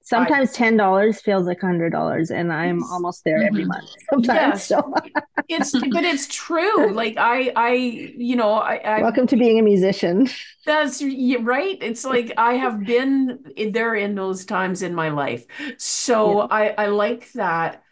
[0.07, 3.71] Sometimes ten dollars feels like hundred dollars, and I'm almost there every mm-hmm.
[3.71, 3.91] month.
[4.11, 4.67] Sometimes, yes.
[4.69, 4.95] so.
[5.49, 6.93] it's but it's true.
[6.93, 9.03] Like I, I, you know, I, I.
[9.03, 10.29] Welcome to being a musician.
[10.65, 11.77] That's right.
[11.81, 13.41] It's like I have been
[13.73, 15.45] there in those times in my life,
[15.77, 16.47] so yeah.
[16.53, 17.83] I, I like that.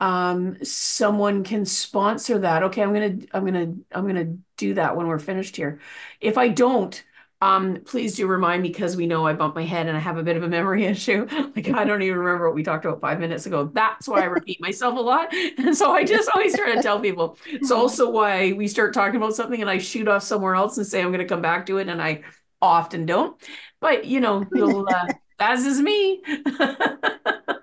[0.00, 2.64] Um, someone can sponsor that.
[2.64, 5.80] Okay, I'm gonna, I'm gonna, I'm gonna do that when we're finished here.
[6.20, 7.02] If I don't,
[7.40, 10.16] um, please do remind me because we know I bump my head and I have
[10.16, 11.26] a bit of a memory issue.
[11.54, 13.70] Like I don't even remember what we talked about five minutes ago.
[13.72, 15.34] That's why I repeat myself a lot.
[15.58, 17.36] And so I just always try to tell people.
[17.46, 20.86] It's also why we start talking about something and I shoot off somewhere else and
[20.86, 21.88] say I'm going to come back to it.
[21.88, 22.22] And I
[22.62, 23.40] often don't.
[23.80, 25.06] But you know, you'll uh,
[25.38, 26.22] as is me.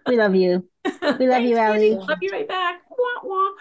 [0.06, 0.68] we love you.
[1.02, 1.96] We love you, Ali.
[1.96, 2.82] Love you right back.
[2.90, 3.52] Wah, wah.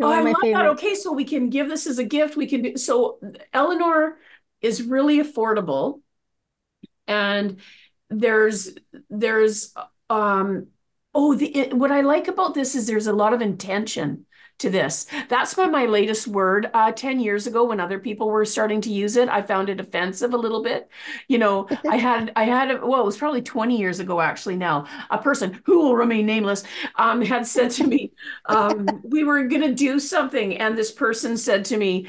[0.00, 0.62] Oh, I love favorite.
[0.62, 0.66] that.
[0.70, 2.36] Okay, so we can give this as a gift.
[2.36, 3.18] We can do so.
[3.52, 4.16] Eleanor
[4.60, 6.00] is really affordable
[7.06, 7.60] and
[8.08, 8.70] there's
[9.08, 9.74] there's
[10.08, 10.66] um
[11.14, 14.26] oh the it, what i like about this is there's a lot of intention
[14.60, 15.06] to this.
[15.28, 16.70] That's my, my latest word.
[16.72, 19.80] Uh, 10 years ago, when other people were starting to use it, I found it
[19.80, 20.88] offensive a little bit.
[21.28, 24.56] You know, I had, I had, a, well, it was probably 20 years ago, actually,
[24.56, 26.62] now, a person who will remain nameless
[26.96, 28.12] um, had said to me,
[28.46, 30.56] um, we were going to do something.
[30.56, 32.08] And this person said to me,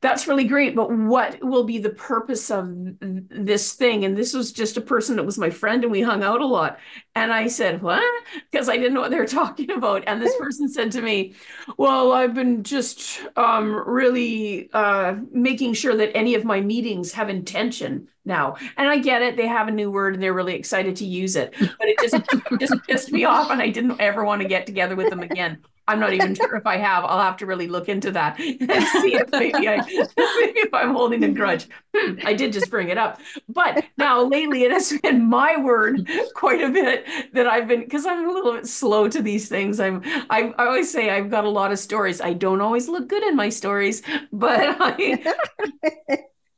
[0.00, 2.68] that's really great but what will be the purpose of
[3.00, 4.04] this thing?
[4.04, 6.46] And this was just a person that was my friend and we hung out a
[6.46, 6.78] lot.
[7.14, 8.02] And i said what?
[8.50, 10.04] Because i didn't know what they were talking about.
[10.06, 11.34] And this person said to me
[11.76, 17.28] well i've been just um, really uh, making sure that any of my meetings have
[17.28, 18.56] intention now.
[18.76, 21.36] And i get it they have a new word and they're really excited to use
[21.36, 22.16] it but it just
[22.60, 25.58] just pissed me off and i didn't ever want to get together with them again
[25.90, 27.04] I'm not even sure if I have.
[27.04, 30.94] I'll have to really look into that and see if maybe, I, maybe if I'm
[30.94, 31.68] holding a grudge.
[31.96, 36.08] Hmm, I did just bring it up, but now lately it has been my word
[36.34, 39.80] quite a bit that I've been because I'm a little bit slow to these things.
[39.80, 42.20] I'm I, I always say I've got a lot of stories.
[42.20, 45.34] I don't always look good in my stories, but I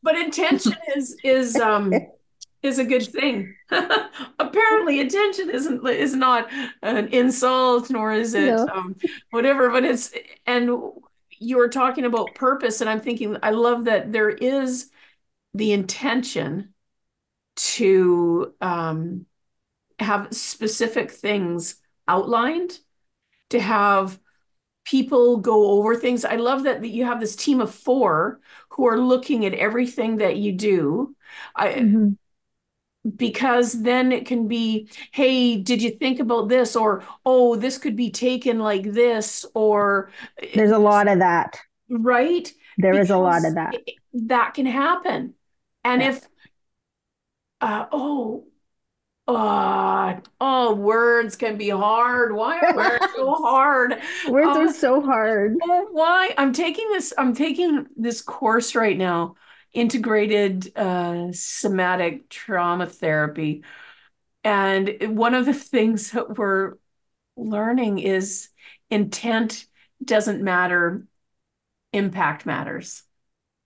[0.03, 1.92] but intention is is um
[2.62, 3.55] is a good thing.
[4.38, 6.48] Apparently, attention isn't is not
[6.83, 8.68] an insult, nor is it no.
[8.68, 8.96] um,
[9.31, 9.70] whatever.
[9.70, 10.12] But it's
[10.46, 10.70] and
[11.31, 14.90] you were talking about purpose, and I'm thinking I love that there is
[15.55, 16.72] the intention
[17.55, 19.27] to um,
[19.98, 22.79] have specific things outlined,
[23.51, 24.18] to have
[24.85, 26.25] people go over things.
[26.25, 30.16] I love that, that you have this team of four who are looking at everything
[30.16, 31.14] that you do.
[31.55, 32.12] I, mm-hmm
[33.17, 37.97] because then it can be hey did you think about this or oh this could
[37.97, 40.11] be taken like this or
[40.55, 43.75] there's a lot of that right There because is a lot of that
[44.12, 45.35] that can happen
[45.85, 46.11] and yeah.
[46.11, 46.29] if
[47.61, 48.45] uh oh
[49.29, 52.35] uh, oh, words can be hard.
[52.35, 54.01] Why are words so hard?
[54.29, 55.55] Words are um, so hard.
[55.62, 56.35] Oh, why?
[56.37, 57.15] I'm taking this.
[57.17, 59.37] I'm taking this course right now
[59.72, 63.64] integrated uh, somatic trauma therapy.
[64.44, 66.74] And one of the things that we're
[67.37, 68.48] learning is
[68.90, 69.66] intent
[70.04, 71.06] doesn't matter,
[71.92, 73.02] impact matters.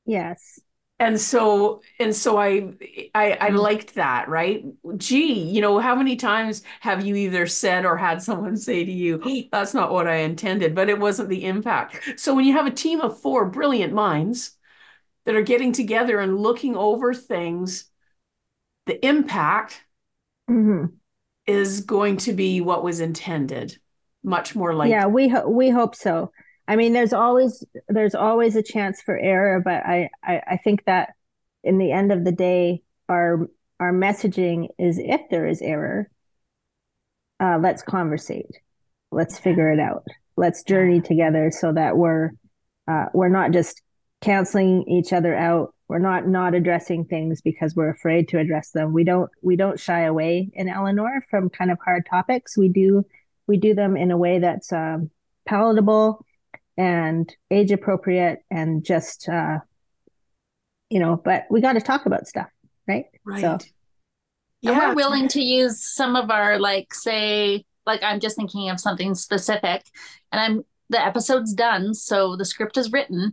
[0.04, 0.60] Yes.
[0.98, 2.72] And so and so I
[3.14, 3.56] I I mm-hmm.
[3.56, 4.64] liked that, right?
[4.96, 8.92] Gee, you know, how many times have you either said or had someone say to
[8.92, 12.18] you, that's not what I intended, but it wasn't the impact.
[12.18, 14.55] So when you have a team of four brilliant minds
[15.26, 17.84] that are getting together and looking over things,
[18.86, 19.82] the impact
[20.48, 20.86] mm-hmm.
[21.46, 23.76] is going to be what was intended,
[24.22, 24.88] much more like.
[24.88, 26.30] Yeah, we ho- we hope so.
[26.68, 30.84] I mean, there's always there's always a chance for error, but I, I I think
[30.86, 31.10] that
[31.62, 33.48] in the end of the day, our
[33.80, 36.08] our messaging is if there is error,
[37.40, 38.56] uh, let's conversate,
[39.10, 40.04] let's figure it out,
[40.36, 42.30] let's journey together so that we're
[42.88, 43.82] uh, we're not just
[44.20, 45.74] canceling each other out.
[45.88, 48.92] We're not not addressing things because we're afraid to address them.
[48.92, 52.56] We don't we don't shy away in eleanor from kind of hard topics.
[52.56, 53.04] We do
[53.46, 55.10] we do them in a way that's um,
[55.46, 56.24] palatable
[56.76, 59.58] and age appropriate and just uh
[60.90, 62.48] you know but we got to talk about stuff
[62.86, 63.06] right?
[63.24, 63.58] Right so
[64.60, 64.72] yeah.
[64.72, 68.78] and we're willing to use some of our like say like i'm just thinking of
[68.78, 69.84] something specific
[70.32, 73.32] and i'm the episode's done so the script is written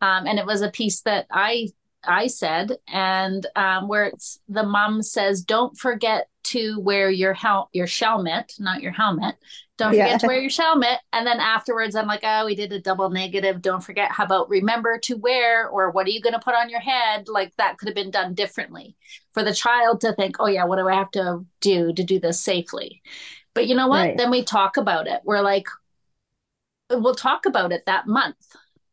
[0.00, 1.68] um, and it was a piece that I
[2.06, 7.70] I said, and um, where it's the mom says, "Don't forget to wear your hel-
[7.72, 9.36] your shelmet, not your helmet.
[9.76, 10.18] Don't forget yeah.
[10.18, 13.62] to wear your shelmet." And then afterwards, I'm like, "Oh, we did a double negative.
[13.62, 14.12] Don't forget.
[14.12, 17.28] How about remember to wear, or what are you going to put on your head?
[17.28, 18.96] Like that could have been done differently
[19.32, 22.18] for the child to think, "Oh yeah, what do I have to do to do
[22.18, 23.02] this safely?"
[23.54, 24.00] But you know what?
[24.00, 24.16] Right.
[24.16, 25.20] Then we talk about it.
[25.24, 25.68] We're like,
[26.90, 28.36] we'll talk about it that month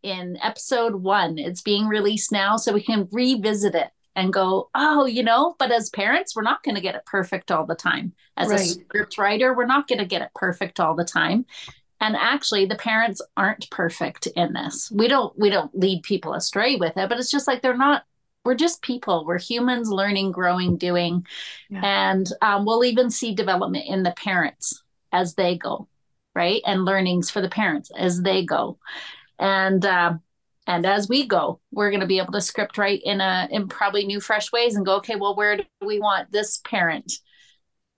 [0.04, 1.38] in episode one.
[1.38, 5.72] It's being released now, so we can revisit it and go, oh, you know, but
[5.72, 8.14] as parents, we're not going to get it perfect all the time.
[8.36, 8.60] As right.
[8.60, 11.46] a script writer, we're not going to get it perfect all the time.
[12.02, 14.92] And actually, the parents aren't perfect in this.
[14.92, 18.04] We don't we don't lead people astray with it, but it's just like they're not.
[18.44, 19.24] We're just people.
[19.24, 21.28] We're humans learning, growing, doing,
[21.70, 21.82] yeah.
[21.84, 25.88] and um, we'll even see development in the parents as they go,
[26.34, 26.64] right?
[26.66, 28.80] And learnings for the parents as they go
[29.42, 30.14] and uh,
[30.68, 33.68] and as we go we're going to be able to script write in a in
[33.68, 37.12] probably new fresh ways and go okay well where do we want this parent?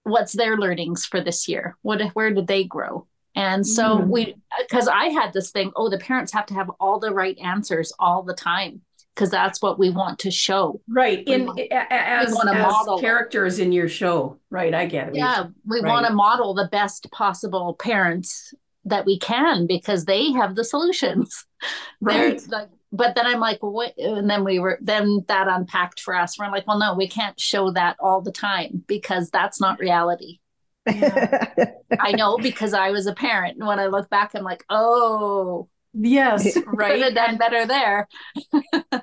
[0.04, 1.78] What's their learnings for this year?
[1.82, 3.08] What where did they grow?
[3.36, 4.08] And so mm.
[4.08, 7.38] we because i had this thing oh the parents have to have all the right
[7.40, 8.82] answers all the time
[9.16, 10.82] because that's what we want to show.
[10.88, 15.16] Right in want, as, as characters in your show right i get it.
[15.16, 15.90] Yeah we right.
[15.90, 18.54] want to model the best possible parents
[18.86, 21.46] that we can because they have the solutions.
[22.02, 22.42] Right.
[22.50, 23.98] Like, but then I'm like, what?
[23.98, 26.38] And then we were, then that unpacked for us.
[26.38, 30.40] We're like, well, no, we can't show that all the time because that's not reality.
[30.86, 33.58] I know because I was a parent.
[33.58, 37.02] And when I look back, I'm like, oh, Yes, could right.
[37.02, 38.08] have done better there.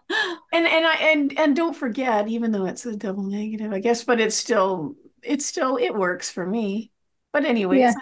[0.52, 4.02] And and I and and don't forget, even though it's a double negative, I guess,
[4.02, 6.90] but it's still it's still it works for me.
[7.32, 7.94] But anyways,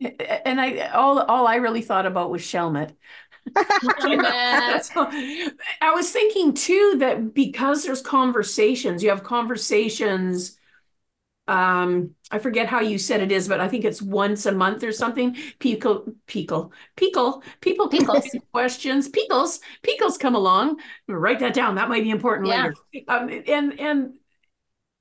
[0.00, 2.94] and I all all I really thought about was Shelmet.
[4.82, 10.56] So, I was thinking too that because there's conversations, you have conversations.
[11.48, 14.84] Um, I forget how you said it is, but I think it's once a month
[14.84, 15.36] or something.
[15.58, 19.08] People, people, people, people ask questions.
[19.08, 20.78] Pickles, pickles come along.
[21.08, 21.74] Write that down.
[21.76, 22.48] That might be important Yeah.
[22.48, 22.74] later.
[23.08, 24.14] Um, and and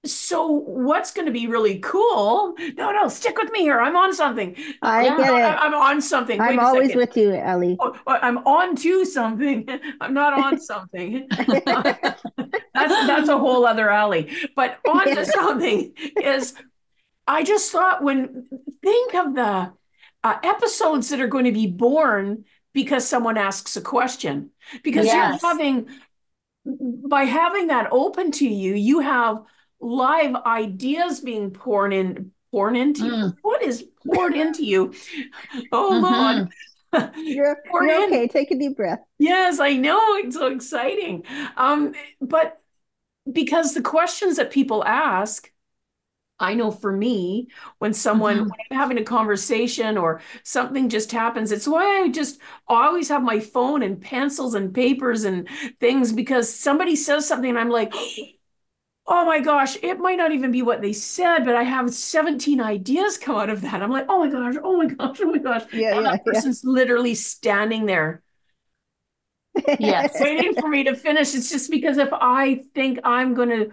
[0.06, 2.56] so what's going to be really cool?
[2.78, 3.80] No, no, stick with me here.
[3.80, 4.56] I'm on something.
[4.82, 5.18] I Yeah.
[5.18, 5.60] get it.
[5.60, 6.40] I'm on something.
[6.40, 7.78] I'm always with you, Ellie.
[7.80, 9.68] Oh, oh, I'm on to something.
[10.02, 11.28] I'm not on something.
[11.66, 12.16] that's
[12.74, 14.32] that's a whole other alley.
[14.56, 16.54] But on to something is
[17.28, 18.48] I just thought when
[18.82, 19.74] think of the
[20.24, 24.52] uh, episodes that are going to be born because someone asks a question.
[24.84, 25.42] Because Yes.
[25.42, 25.88] you're having
[26.66, 29.42] by having that open to you, you have
[29.82, 33.12] live ideas being poured in poured into you.
[33.12, 33.38] Mm.
[33.42, 34.94] What is poured into you?
[35.72, 36.50] Hold lord
[37.16, 38.08] You're, Pour you're in.
[38.08, 38.28] okay.
[38.28, 39.00] Take a deep breath.
[39.18, 40.00] Yes, I know.
[40.18, 41.26] It's so exciting.
[41.58, 42.62] Um, but
[43.32, 45.52] because the questions that people ask,
[46.40, 48.50] I know for me, when someone, Mhm.
[48.50, 53.24] when I'm having a conversation or something just happens, it's why I just always have
[53.24, 55.48] my phone and pencils and papers and
[55.80, 57.94] things because somebody says something and I'm like,
[59.10, 62.62] oh my gosh, it might not even be what they said, but I have 17
[62.62, 63.82] ideas come out of that.
[63.84, 65.64] I'm like, oh my gosh, oh my gosh, oh my gosh.
[65.72, 66.42] Yeah, and yeah, that yeah.
[66.42, 68.24] person's literally standing there
[69.78, 70.20] Yes.
[70.20, 71.34] waiting for me to finish.
[71.36, 73.72] It's just because if I think I'm going to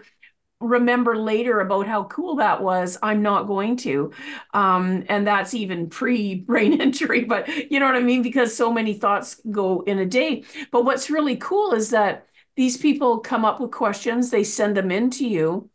[0.61, 4.13] remember later about how cool that was, I'm not going to.
[4.55, 8.23] Um, and that's even pre brain injury, but you know what I mean?
[8.23, 10.45] Because so many thoughts go in a day.
[10.71, 14.91] But what's really cool is that these people come up with questions, they send them
[14.91, 15.71] in to you,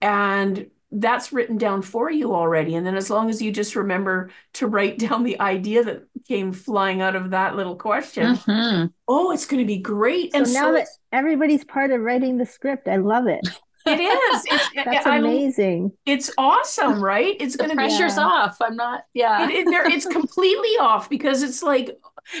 [0.00, 2.74] and that's written down for you already.
[2.74, 6.52] And then as long as you just remember to write down the idea that came
[6.52, 8.92] flying out of that little question, Mhm.
[9.08, 10.32] oh, it's going to be great.
[10.32, 13.46] So and now so that everybody's part of writing the script, I love it.
[13.84, 14.44] it is.
[14.50, 15.92] It's, That's I- amazing.
[16.06, 17.36] it's awesome, right?
[17.40, 18.24] It's going to be pressure's Yeah.
[18.24, 18.56] off.
[18.60, 19.44] I'm not, yeah.
[19.44, 21.96] it, it- there, it's completely off because it's like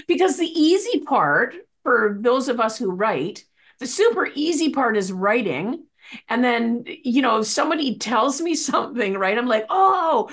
[0.08, 3.44] because the easy part for those of us who write,
[3.78, 5.84] the super easy part is writing.
[6.28, 9.36] And then, you know, if somebody tells me something, right?
[9.36, 10.30] I'm like, oh,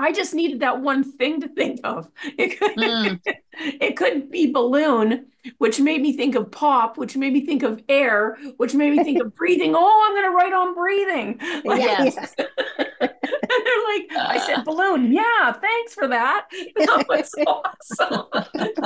[0.00, 2.08] I just needed that one thing to think of.
[2.38, 3.20] It could, Mm.
[3.52, 5.26] it could be balloon,
[5.58, 9.04] which made me think of pop, which made me think of air, which made me
[9.04, 9.74] think of breathing.
[9.76, 11.38] Oh, I'm going to write on breathing.
[11.64, 12.34] Like, Yes.
[12.36, 15.12] they're like, I said balloon.
[15.12, 16.46] Yeah, thanks for that.
[16.76, 18.26] That was awesome.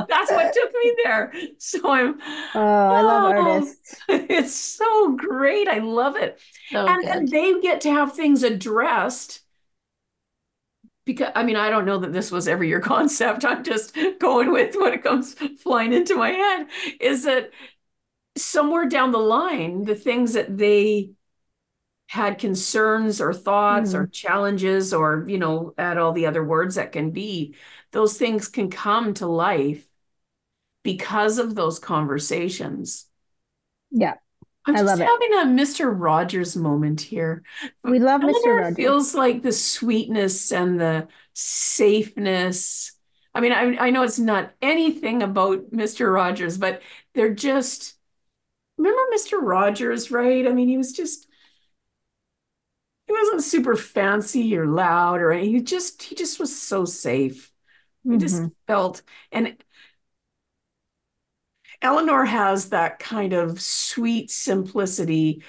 [0.09, 1.33] That's what took me there.
[1.59, 2.21] So I'm,
[2.55, 3.41] Oh, I love Oh.
[3.43, 3.95] artists.
[4.09, 5.69] it's so great.
[5.69, 6.41] I love it.
[6.71, 7.13] So and good.
[7.13, 9.41] then they get to have things addressed.
[11.05, 13.45] Because I mean, I don't know that this was ever your concept.
[13.45, 16.67] I'm just going with what it comes flying into my head
[17.01, 17.51] is that
[18.37, 21.11] somewhere down the line, the things that they
[22.09, 24.11] had concerns or thoughts or mm-hmm.
[24.11, 27.55] challenges or you know add all the other words that can be
[27.93, 29.85] those things can come to life
[30.83, 33.07] because of those conversations.
[33.91, 34.15] Yeah,
[34.67, 35.11] i'm I just love it.
[35.11, 37.43] having a mr rogers moment here
[37.83, 38.55] we love Mr.
[38.57, 38.77] Rogers.
[38.77, 42.93] feels like the sweetness and the safeness
[43.35, 46.83] i mean I, I know it's not anything about mr rogers but
[47.15, 47.95] they're just
[48.79, 51.27] remember mr rogers right i mean he was just
[53.07, 55.55] he wasn't super fancy or loud or anything.
[55.55, 57.53] He just he just was so safe.
[58.11, 58.53] He just Mhm.
[58.67, 59.57] felt and
[61.85, 65.43] Eleanor has that kind of sweet simplicity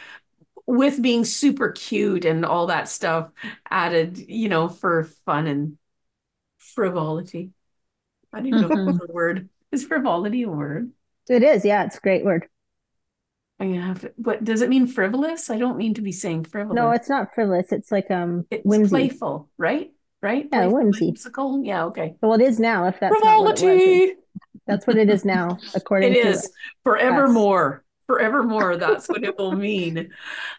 [0.67, 3.31] with being super cute and all that stuff
[3.71, 5.77] added, you know, for fun and
[6.57, 7.51] frivolity.
[8.33, 9.49] I don't even know if it's a word.
[9.71, 10.91] Is frivolity a word?
[11.29, 11.65] It is.
[11.65, 12.47] Yeah, it's a great word.
[13.59, 15.49] I'm gonna have to, but does it mean frivolous?
[15.49, 16.77] I don't mean to be saying frivolous.
[16.77, 17.71] No, it's not frivolous.
[17.71, 18.89] It's like um It's whimsy.
[18.89, 19.93] playful, right?
[20.21, 20.47] Right?
[20.51, 21.05] Yeah, Playful, whimsy.
[21.07, 21.63] whimsical.
[21.63, 22.15] Yeah, okay.
[22.21, 22.88] Well, it is now.
[22.88, 24.15] If that's not what it was, Frivolity.
[24.68, 26.49] That's what it is now, according It to is.
[26.84, 27.84] Forevermore.
[28.07, 30.11] forevermore that's what it will mean.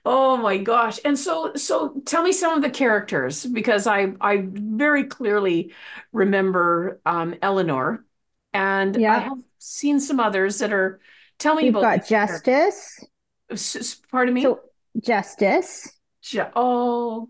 [0.05, 0.99] Oh my gosh.
[1.05, 5.73] And so so tell me some of the characters because i i very clearly
[6.13, 8.05] remember um eleanor.
[8.53, 9.17] And yeah.
[9.17, 11.01] i have seen some others that are
[11.39, 13.05] tell me We've about got justice.
[13.51, 14.43] S- pardon me?
[14.43, 14.61] So
[15.01, 15.89] justice.
[16.23, 17.29] Ju- oh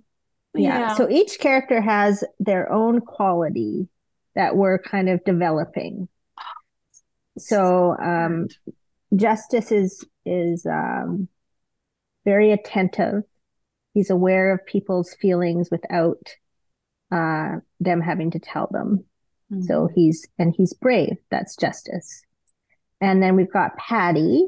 [0.54, 0.78] yeah.
[0.78, 0.94] yeah.
[0.94, 3.88] So each character has their own quality
[4.34, 6.08] that we're kind of developing
[7.38, 8.48] so um
[9.14, 11.28] Justice is is um,
[12.24, 13.22] very attentive.
[13.94, 16.34] He's aware of people's feelings without
[17.12, 19.04] uh, them having to tell them.
[19.52, 19.62] Mm-hmm.
[19.62, 21.16] So he's and he's brave.
[21.30, 22.22] That's Justice.
[23.00, 24.46] And then we've got Patty,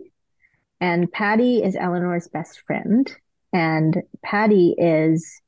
[0.80, 3.10] and Patty is Eleanor's best friend,
[3.52, 5.40] and Patty is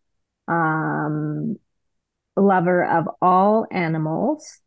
[0.47, 1.57] um,
[2.36, 4.61] lover of all animals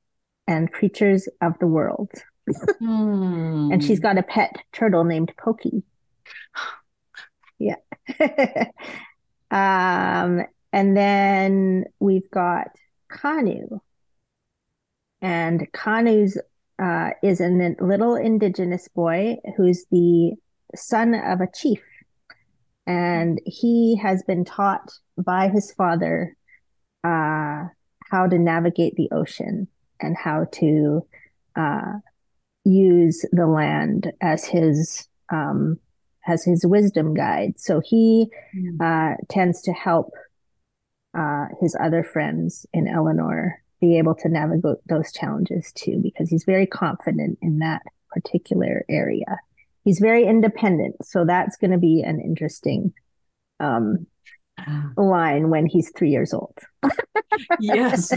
[0.47, 2.11] and creatures of the world
[2.49, 3.73] mm.
[3.73, 5.83] And she's got a pet turtle named Pokey.
[7.59, 7.75] Yeah.
[9.51, 10.41] um,
[10.71, 12.67] and then we've got
[13.11, 13.79] Kanu.
[15.21, 16.37] And Kanu's
[16.79, 20.33] uh, is a little indigenous boy who's the
[20.75, 21.81] son of a chief.
[22.85, 26.35] And he has been taught by his father
[27.03, 27.67] uh,
[28.11, 29.67] how to navigate the ocean
[30.01, 31.07] and how to
[31.55, 31.93] uh,
[32.65, 35.79] use the land as his um,
[36.27, 37.59] as his wisdom guide.
[37.59, 38.79] So he mm.
[38.81, 40.13] uh, tends to help
[41.17, 46.45] uh, his other friends in Eleanor be able to navigate those challenges too, because he's
[46.45, 49.39] very confident in that particular area.
[49.83, 52.93] He's very independent, so that's going to be an interesting
[53.59, 54.07] um,
[54.57, 54.91] ah.
[54.95, 56.57] line when he's three years old.
[57.59, 58.13] yes.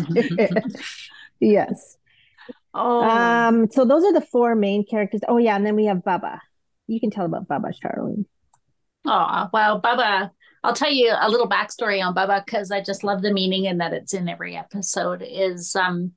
[1.41, 1.97] yes.
[2.79, 3.03] Oh.
[3.03, 5.22] Um, so those are the four main characters.
[5.27, 6.41] Oh yeah, and then we have Bubba.
[6.87, 8.27] You can tell about Bubba, Charlene.
[9.07, 10.31] Oh well, Bubba.
[10.62, 13.81] I'll tell you a little backstory on Bubba because I just love the meaning and
[13.81, 15.24] that it's in every episode.
[15.27, 16.12] Is um,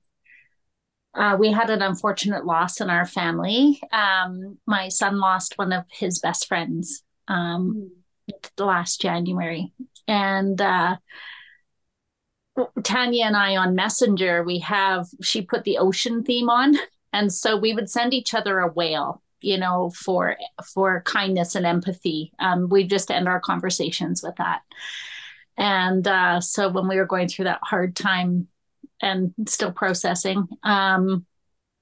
[1.16, 3.80] uh, we had an unfortunate loss in our family.
[3.94, 7.90] Um, my son lost one of his best friends um,
[8.34, 8.66] mm.
[8.66, 9.72] last January,
[10.10, 10.98] and uh,
[12.84, 16.76] Tanya and I on Messenger, we have, she put the ocean theme on.
[17.14, 20.36] And so we would send each other a whale, you know, for
[20.74, 22.32] for kindness and empathy.
[22.40, 24.62] Um, we just end our conversations with that.
[25.58, 28.48] And uh, so when we were going through that hard time
[29.02, 31.26] and still processing, um,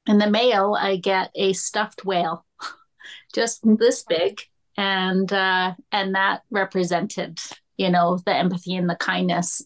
[0.07, 2.45] in the mail, I get a stuffed whale,
[3.33, 4.41] just this big,
[4.77, 7.39] and uh, and that represented
[7.77, 9.63] you know the empathy and the kindness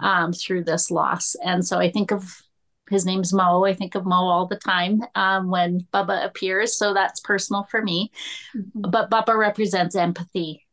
[0.00, 1.34] um, through this loss.
[1.44, 2.42] And so i think of
[2.90, 3.64] his name's mo.
[3.64, 6.76] I think of mo all the time um, when bubba appears.
[6.76, 8.10] So that's personal for me.
[8.56, 8.90] Mm-hmm.
[8.90, 10.66] but bubba represents empathy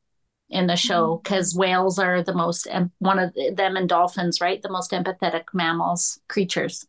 [0.49, 1.61] in the show because mm-hmm.
[1.61, 2.67] whales are the most
[2.99, 4.61] one of them and dolphins right?
[4.61, 6.85] The most empathetic mammals creatures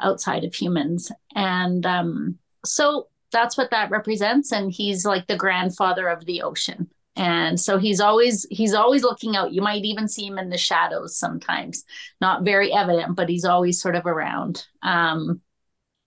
[0.00, 1.10] outside of humans.
[1.34, 4.52] And um, so that's what that represents.
[4.52, 9.36] And he's like the grandfather of the ocean and so he's always he's always looking
[9.36, 9.52] out.
[9.52, 11.84] You might even see him in the shadows sometimes.
[12.20, 14.66] Not very evident but he's always sort of around.
[14.82, 15.40] Um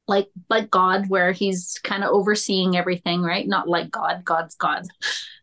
[0.08, 3.48] like like god where he's kind of overseeing everything right?
[3.48, 4.88] Not like god god's god.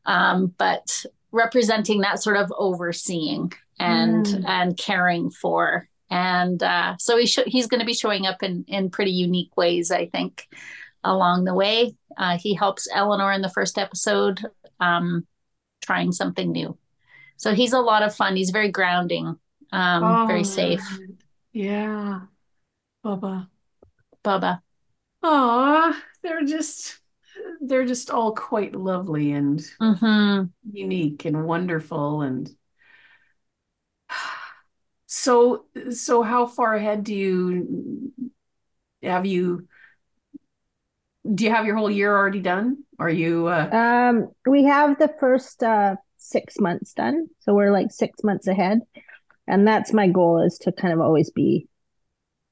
[0.05, 4.45] Um but representing that sort of overseeing and mm.
[4.49, 5.89] and caring for.
[6.11, 9.57] And uh, so he sh- he's going to be showing up in in pretty unique
[9.57, 10.47] ways i think
[11.05, 11.95] along the way.
[12.17, 14.45] Uh, he helps eleanor in the first episode.
[14.81, 15.27] Um,
[15.83, 16.78] trying something new.
[17.37, 18.37] So he's a lot of fun.
[18.37, 19.26] He's very grounding,
[19.72, 20.80] um, oh, very safe.
[21.53, 22.20] Yeah.
[23.05, 23.49] Bubba.
[24.24, 24.61] Bubba.
[25.22, 27.01] Oh, they're just
[27.61, 30.45] they're just all quite lovely and mm-hmm.
[30.70, 32.51] unique and wonderful and
[35.07, 38.12] so so how far ahead do you
[39.03, 39.66] have you
[41.35, 42.85] do you have your whole year already done?
[43.03, 43.49] Are you?
[43.49, 43.69] Uh...
[43.73, 48.79] Um, we have the first uh, six months done, so we're like six months ahead,
[49.49, 51.67] and that's my goal is to kind of always be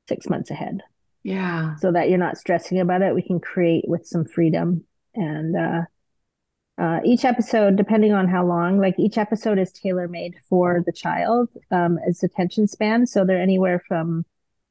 [0.09, 0.81] six months ahead.
[1.23, 1.77] Yeah.
[1.77, 4.83] So that you're not stressing about it, we can create with some freedom,
[5.15, 5.83] and uh,
[6.83, 10.93] uh, each episode, depending on how long, like each episode is tailor made for the
[10.93, 13.07] child, um, its attention span.
[13.07, 14.25] So they're anywhere from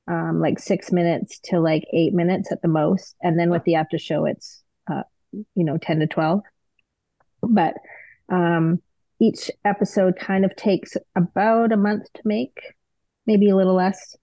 [0.10, 3.16] um, like six minutes to like eight minutes at the most.
[3.22, 4.62] And then with the after show, it's,
[5.32, 6.42] you know, 10 to 12.
[7.42, 7.76] But
[8.30, 8.82] um,
[9.20, 12.60] each episode kind of takes about a month to make,
[13.26, 14.16] maybe a little less,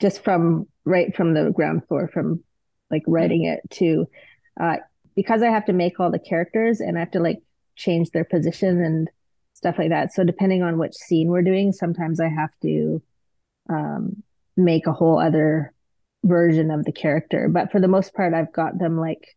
[0.00, 2.42] just from right from the ground floor, from
[2.90, 4.06] like writing it to
[4.60, 4.76] uh,
[5.14, 7.38] because I have to make all the characters and I have to like
[7.76, 9.08] change their position and
[9.54, 10.12] stuff like that.
[10.12, 13.02] So depending on which scene we're doing, sometimes I have to
[13.68, 14.22] um,
[14.56, 15.72] make a whole other
[16.24, 17.48] version of the character.
[17.48, 19.36] But for the most part, I've got them like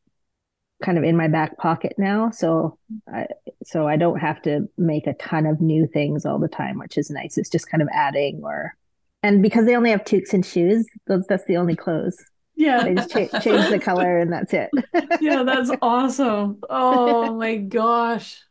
[0.83, 2.29] kind of in my back pocket now.
[2.31, 2.77] So
[3.11, 3.27] I
[3.63, 6.97] so I don't have to make a ton of new things all the time, which
[6.97, 7.37] is nice.
[7.37, 8.75] It's just kind of adding or
[9.23, 12.17] and because they only have toques and shoes, those that's the only clothes.
[12.55, 12.83] Yeah.
[12.83, 14.69] They just cha- change the color and that's it.
[15.21, 16.59] yeah, that's awesome.
[16.69, 18.41] Oh my gosh.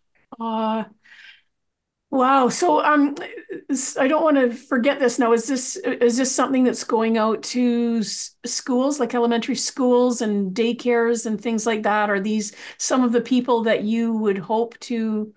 [0.41, 0.85] Uh
[2.15, 2.49] Wow.
[2.49, 3.17] So um
[3.99, 5.33] I don't want to forget this now.
[5.33, 10.55] Is this is this something that's going out to s- schools like elementary schools and
[10.55, 12.11] daycares and things like that?
[12.11, 15.35] Are these some of the people that you would hope to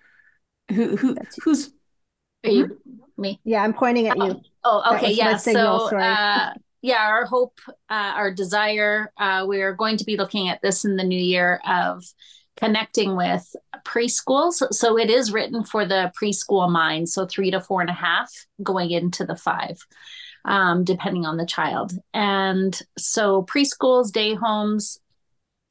[0.72, 1.72] who who who's
[2.46, 2.80] Are you
[3.18, 3.40] me?
[3.44, 4.42] Yeah, I'm pointing at you.
[4.64, 5.38] Oh, That okay, yeah.
[5.38, 7.60] signal, So, uh, yeah, our hope,
[7.90, 11.60] uh, our desire, uh, we're going to be looking at this in the new year
[11.68, 12.04] of
[12.58, 13.56] connecting with
[13.86, 14.62] preschools.
[14.74, 18.32] So it is written for the preschool mind, so three to four and a half,
[18.62, 19.78] going into the five,
[20.44, 21.94] um, depending on the child.
[22.14, 25.00] And so preschools, day homes,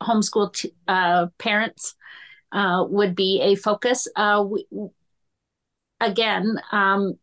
[0.02, 1.94] homeschool t- uh, parents
[2.52, 4.08] uh, would be a focus.
[4.16, 4.66] Uh, we,
[6.00, 7.18] again, um,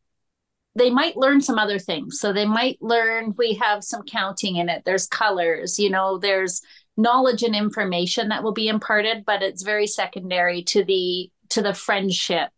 [0.75, 2.19] they might learn some other things.
[2.19, 4.83] So they might learn we have some counting in it.
[4.85, 6.61] There's colors, you know, there's
[6.97, 11.73] knowledge and information that will be imparted, but it's very secondary to the to the
[11.73, 12.51] friendship,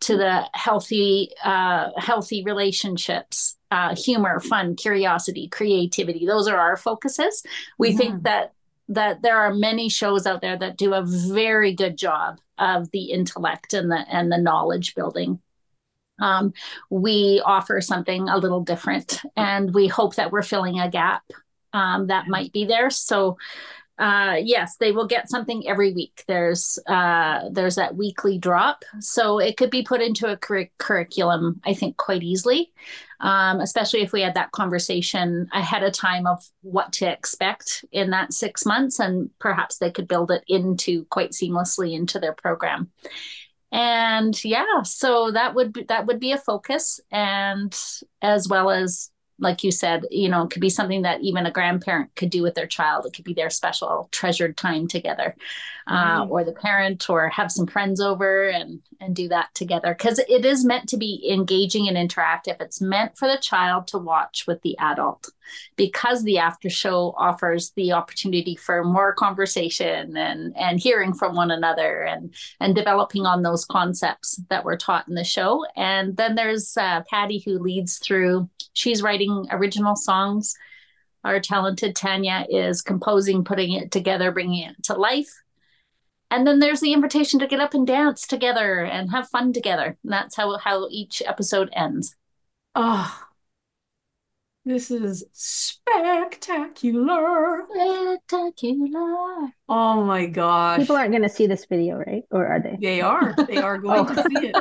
[0.00, 6.26] to the healthy uh, healthy relationships, uh, humor, fun, curiosity, creativity.
[6.26, 7.42] Those are our focuses.
[7.78, 7.96] We Mhm.
[7.96, 8.52] think that
[8.88, 13.12] that there are many shows out there that do a very good job of the
[13.12, 15.40] intellect and the and the knowledge building
[16.20, 16.52] um,
[16.90, 21.22] we offer something a little different and we hope that we're filling a gap
[21.72, 22.90] um, that might be there.
[22.90, 23.36] So
[24.00, 26.24] uh, yes they will get something every week.
[26.26, 28.82] There's uh, there's that weekly drop.
[28.98, 32.72] So it could be put into a curr- curriculum i think quite easily.
[33.20, 38.08] Um, especially if we had that conversation ahead of time of what to expect in
[38.10, 42.90] that six months and perhaps they could build it into quite seamlessly into their program.
[43.70, 47.78] And yeah so that would be that would be a focus and
[48.22, 49.09] as well as
[49.40, 52.42] like you said you know it could be something that even a grandparent could do
[52.42, 53.06] with their child.
[53.06, 55.34] It could be their special treasured time together
[55.86, 56.26] uh, Right.
[56.30, 59.94] or the parent or have some friends over and and do that together.
[59.96, 62.60] Because it is meant to be engaging and interactive.
[62.60, 65.30] It's meant for the child to watch with the adult
[65.76, 71.50] because the after show offers the opportunity for more conversation and and hearing from one
[71.50, 75.64] another and and developing on those concepts that were taught in the show.
[75.76, 78.48] And then there's uh, Patty who leads through.
[78.72, 80.54] She's writing original songs.
[81.24, 85.30] Our talented Tanya is composing, putting it together, bringing it to life.
[86.30, 89.98] And then there's the invitation to get up and dance together and have fun together.
[90.02, 92.16] And that's how how each episode ends.
[92.74, 93.29] oh
[94.70, 96.30] this is spectacular.
[97.76, 99.52] Spectacular.
[99.68, 100.80] Oh my gosh.
[100.80, 102.22] People aren't going to see this video, right?
[102.30, 102.76] Or are they?
[102.80, 103.34] They are.
[103.48, 104.56] They are going to see it.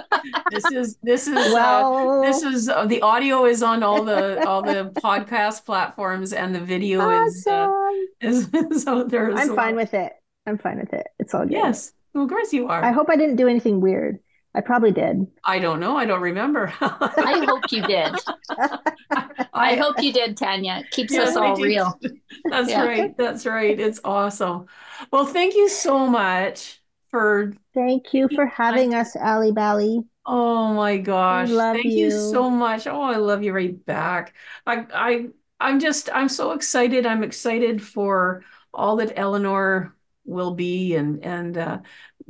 [0.51, 4.63] This is this is uh, this is uh, the audio is on all the all
[4.63, 8.07] the podcast platforms and the video is uh, awesome.
[8.21, 8.49] is
[8.83, 10.13] so there's I'm fine with it.
[10.47, 11.07] I'm fine with it.
[11.19, 11.51] It's all good.
[11.51, 11.93] Yes.
[12.13, 12.83] Well, of course you are.
[12.83, 14.19] I hope I didn't do anything weird.
[14.55, 15.27] I probably did.
[15.43, 15.97] I don't know.
[15.97, 16.73] I don't remember.
[17.21, 18.19] I hope you did.
[19.53, 20.79] I hope you did, Tanya.
[20.81, 21.99] It keeps Yes, us all real.
[22.49, 22.77] That's Yeah.
[22.77, 23.15] right.
[23.17, 23.79] That's right.
[23.79, 24.67] It's awesome.
[25.11, 26.81] Well, thank you so much
[27.11, 30.03] for Thank you for having us, Ali Bally.
[30.25, 31.57] Oh my gosh.
[31.59, 32.11] love Thank you you.
[32.11, 32.85] so much.
[32.87, 34.35] Oh, I love you right back.
[34.65, 35.27] I I
[35.59, 37.05] I'm just I'm so excited.
[37.05, 38.43] I'm excited for
[38.73, 39.95] all that Eleanor
[40.25, 41.79] will be and and uh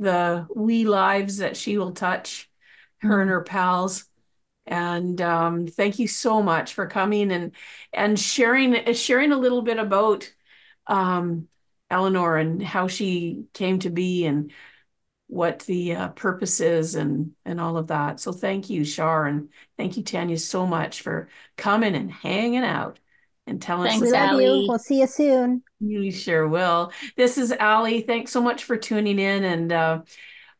[0.00, 2.50] the wee lives that she will touch,
[2.98, 4.06] her and her pals.
[4.66, 7.52] And um thank you so much for coming and
[7.92, 10.32] and sharing sharing a little bit about
[10.86, 11.48] um
[11.90, 14.52] Eleanor and how she came to be and
[15.26, 18.20] what the uh, purpose is and and all of that.
[18.20, 22.98] So thank you, Char, and thank you, Tanya, so much for coming and hanging out
[23.46, 24.14] and telling Thanks, We us.
[24.14, 24.64] love you.
[24.68, 25.62] We'll see you soon.
[25.80, 26.92] You sure will.
[27.16, 28.02] This is Ali.
[28.02, 30.02] Thanks so much for tuning in, and uh,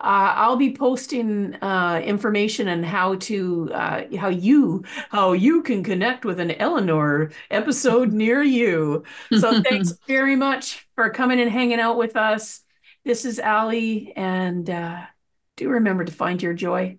[0.00, 5.84] uh, I'll be posting uh, information on how to uh, how you how you can
[5.84, 9.04] connect with an Eleanor episode near you.
[9.34, 12.62] So thanks very much for coming and hanging out with us.
[13.04, 15.02] This is Ali, and uh,
[15.56, 16.98] do remember to find your joy.